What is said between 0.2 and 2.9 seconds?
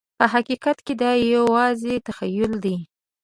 حقیقت کې دا یوازې تخیل دی.